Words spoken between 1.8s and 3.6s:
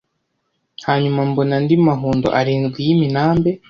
mahundo arindwi y’iminambe.